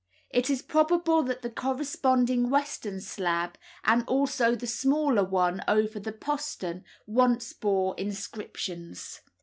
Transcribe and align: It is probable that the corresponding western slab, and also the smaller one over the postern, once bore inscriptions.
It 0.31 0.49
is 0.49 0.63
probable 0.63 1.21
that 1.21 1.43
the 1.43 1.49
corresponding 1.51 2.49
western 2.49 2.99
slab, 3.01 3.55
and 3.83 4.03
also 4.07 4.55
the 4.55 4.65
smaller 4.65 5.23
one 5.23 5.61
over 5.67 5.99
the 5.99 6.11
postern, 6.11 6.83
once 7.05 7.53
bore 7.53 7.93
inscriptions. 7.99 9.21